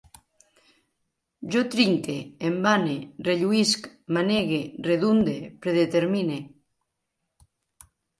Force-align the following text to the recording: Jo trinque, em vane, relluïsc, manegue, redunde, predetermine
Jo 1.55 1.59
trinque, 1.73 2.15
em 2.49 2.55
vane, 2.63 2.95
relluïsc, 3.27 3.89
manegue, 4.17 4.59
redunde, 4.87 5.35
predetermine 5.67 6.39